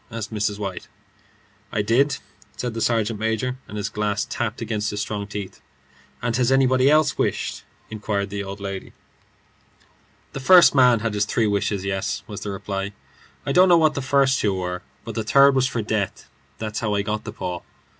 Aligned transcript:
asked 0.09 0.33
Mrs. 0.33 0.57
White. 0.57 0.87
"I 1.71 1.83
did," 1.83 2.17
said 2.57 2.73
the 2.73 2.81
sergeant 2.81 3.19
major, 3.19 3.57
and 3.67 3.77
his 3.77 3.87
glass 3.87 4.25
tapped 4.27 4.59
against 4.59 4.89
his 4.89 4.99
strong 4.99 5.27
teeth. 5.27 5.61
"And 6.23 6.35
has 6.37 6.51
anybody 6.51 6.89
else 6.89 7.19
wished?" 7.19 7.63
persisted 7.91 8.31
the 8.31 8.43
old 8.43 8.59
lady. 8.59 8.93
"The 10.33 10.39
first 10.39 10.73
man 10.73 11.01
had 11.01 11.13
his 11.13 11.25
three 11.25 11.45
wishes. 11.45 11.85
Yes," 11.85 12.23
was 12.25 12.41
the 12.41 12.49
reply; 12.49 12.93
"I 13.45 13.51
don't 13.51 13.69
know 13.69 13.77
what 13.77 13.93
the 13.93 14.01
first 14.01 14.39
two 14.39 14.55
were, 14.55 14.81
but 15.05 15.13
the 15.13 15.23
third 15.23 15.53
was 15.53 15.67
for 15.67 15.83
death. 15.83 16.27
That's 16.57 16.79
how 16.79 16.95
I 16.95 17.03
got 17.03 17.23
the 17.23 17.31
paw." 17.31 17.61